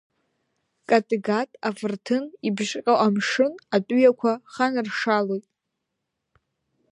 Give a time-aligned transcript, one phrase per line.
[0.89, 5.45] Каттегат афырҭын ибжьҟьо амшын атәыҩақәа ханаршалоит.